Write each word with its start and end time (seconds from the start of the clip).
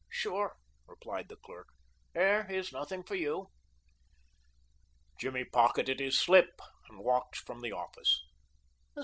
"Sure," 0.09 0.55
replied 0.87 1.29
the 1.29 1.35
clerk. 1.35 1.67
"There 2.13 2.49
is 2.49 2.73
nothing 2.73 3.03
for 3.03 3.13
you." 3.13 3.51
Jimmy 5.19 5.45
pocketed 5.45 5.99
his 5.99 6.17
slip 6.17 6.59
and 6.89 7.01
walked 7.01 7.35
from 7.37 7.61
the 7.61 7.73
office. 7.73 8.23